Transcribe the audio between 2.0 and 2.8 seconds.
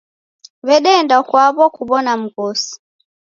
mghosi.